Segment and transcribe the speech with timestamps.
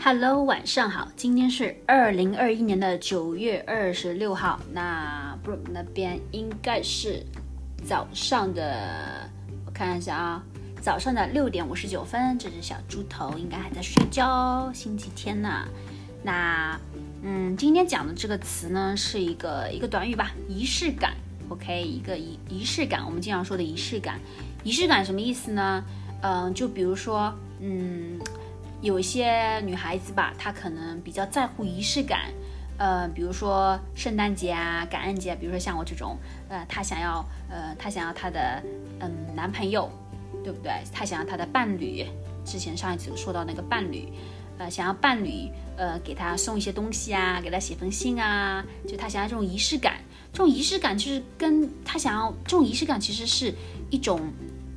[0.00, 7.26] Hello，晚上好，今天是二零二一年的九月二十六号，那 Brook 那边应该是
[7.84, 9.28] 早上的，
[9.66, 10.42] 我看一下啊，
[10.80, 15.66] 早上的六点五十九分，这只小猪头应该还在睡觉，星期天呢。
[16.22, 16.78] 那
[17.22, 21.14] 嗯，今天讲的这个词呢，是一个一个短语吧，仪式感。
[21.48, 24.20] OK，一个仪仪式感，我们经常说的仪式感，
[24.62, 25.84] 仪式感什么意思呢？
[26.22, 28.17] 嗯，就比如说，嗯。
[28.80, 32.30] 有一些女孩子吧，她可能比较在乎仪式感，
[32.78, 36.16] 呃，比如说圣诞节啊、感恩节，比如说像我这种，
[36.48, 38.62] 呃，她想要，呃，她想要她的，
[39.00, 39.90] 嗯，男朋友，
[40.44, 40.72] 对不对？
[40.92, 42.06] 她想要她的伴侣，
[42.44, 44.08] 之前上一次说到那个伴侣，
[44.58, 49.94] 呃，想要伴侣，呃，给她送一些东西啊，给她写封信啊，就她想要这种仪式感。
[50.30, 53.52] 这种仪式感就是跟她想要这种仪式感其实是
[53.90, 54.20] 一种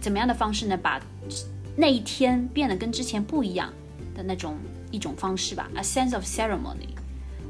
[0.00, 0.78] 怎么样的方式呢？
[0.78, 0.98] 把
[1.76, 3.70] 那一天变得跟之前不一样。
[4.14, 4.56] 的那种
[4.90, 6.88] 一种方式吧，a sense of ceremony，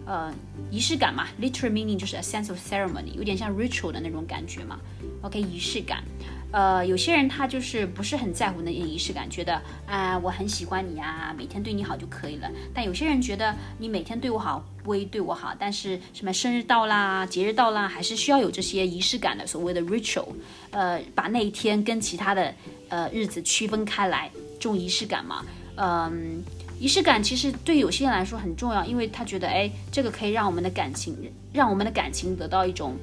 [0.06, 0.32] 呃，
[0.70, 4.78] 仪式感嘛，literal meaning 就是 a sense of ceremony，有点像 ritual 的那种感觉嘛。
[5.22, 6.02] OK，仪式感，
[6.50, 12.50] 呃，有些人他就是不是很在乎那些仪式感，觉得啊，我很喜欢你啊，每天对你好就可以了。
[12.74, 20.26] 但有些人觉得你每天对我好不会对我好，但是什么生日到啦，节日到啦，还是需要有这些仪式感的，所谓的 ritual，
[20.70, 22.52] 呃，把那一天跟其他的
[22.88, 25.44] 呃日子区分开来，这种仪式感嘛。
[25.76, 26.42] 嗯，
[26.78, 31.16] 仪式感其实对有些人来说很重要，因为他觉得，哎，这个可以让我们的感情，
[31.52, 32.94] 让我们的感情得到一种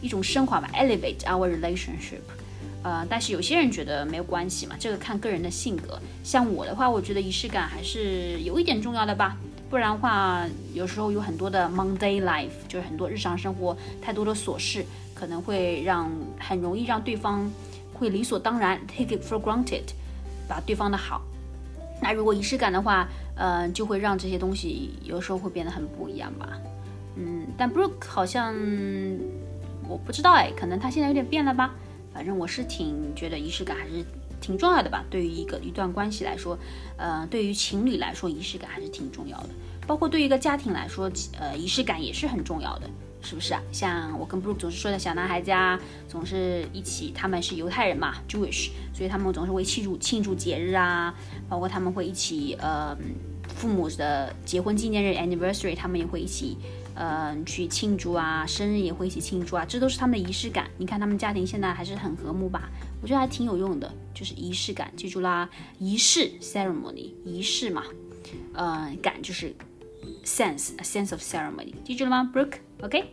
[0.00, 2.20] 一种升华吧，elevate our relationship。
[2.82, 5.98] 呃，但是有些人觉得没有关系嘛，这个看个人的性格。
[6.22, 9.36] 像我的话，我觉得仪式感还是有一点重要的吧，
[9.68, 17.50] 不然的话，有时候有很多的 Monday life，就是很多日常生活太多的琐事，可能会让很容易让对方
[17.92, 19.82] 会理所当然 take it for granted，
[20.46, 21.20] 把对方的好。
[22.00, 26.58] 那如果仪式感的话，呃，就会让这些东西有时候会变得很不一样吧。
[27.16, 28.54] 嗯，但 Brooke 好像
[29.88, 31.74] 我不知道哎，可能他现在有点变了吧。
[32.12, 34.04] 反正我是挺觉得仪式感还是
[34.40, 35.04] 挺重要的吧。
[35.10, 36.58] 对于一个一段关系来说，
[36.96, 39.48] 呃，对于情侣来说，仪式感还是挺重要的。
[39.86, 42.88] 包括对于一个家庭来说，呃，仪式感也是很重要的。
[43.26, 43.60] 是不是啊？
[43.72, 45.78] 像我跟 Brooke 总是说的小男孩家，
[46.08, 51.12] 总是一起，他们是犹太人嘛，Jewish，所以他们总是会庆祝庆祝节日啊，
[51.48, 52.96] 包括他们会一起，呃，
[53.48, 56.56] 父母的结婚纪念日 anniversary，他们也会一起，
[56.94, 60.70] 呃，去庆祝啊，生日也会一起庆祝啊，这都是他们的仪式感。
[60.78, 62.70] 你看他们家庭现在还是很和睦吧？
[63.02, 65.50] 我觉得还挺有用的，就是仪式感，记住啦，
[65.80, 67.82] 仪式 ceremony，仪式嘛，
[68.54, 69.52] 呃，感就是
[70.24, 72.58] sense，a sense of ceremony，记住了吗，Brooke？
[72.82, 73.04] OK，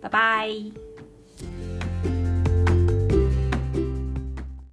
[0.00, 0.81] 拜拜。